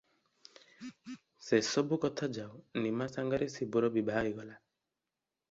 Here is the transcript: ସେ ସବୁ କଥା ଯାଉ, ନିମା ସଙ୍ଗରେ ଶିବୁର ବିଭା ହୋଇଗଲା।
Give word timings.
ସେ 1.47 1.59
ସବୁ 1.67 1.99
କଥା 2.07 2.31
ଯାଉ, 2.39 2.57
ନିମା 2.87 3.09
ସଙ୍ଗରେ 3.13 3.51
ଶିବୁର 3.59 3.93
ବିଭା 4.01 4.19
ହୋଇଗଲା। 4.19 4.59